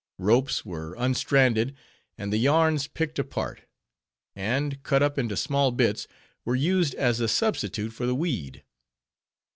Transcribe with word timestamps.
Ropes 0.17 0.65
were 0.65 0.95
unstranded, 0.95 1.75
and 2.17 2.33
the 2.33 2.39
yarns 2.39 2.87
picked 2.87 3.19
apart; 3.19 3.61
and, 4.35 4.81
cut 4.81 5.03
up 5.03 5.19
into 5.19 5.37
small 5.37 5.69
bits, 5.69 6.07
were 6.43 6.55
used 6.55 6.95
as 6.95 7.19
a 7.19 7.27
substitute 7.27 7.93
for 7.93 8.07
the 8.07 8.15
weed. 8.15 8.63